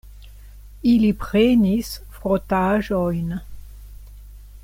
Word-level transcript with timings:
Ili 0.91 1.11
prenis 1.25 1.91
frotaĵojn. 2.17 3.29